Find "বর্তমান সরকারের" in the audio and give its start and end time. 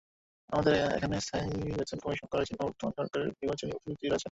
2.61-3.29